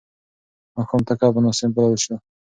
ماښام 0.75 1.01
ته 1.07 1.13
کب 1.19 1.31
مناسب 1.35 1.69
بلل 1.75 1.95
شو. 2.03 2.15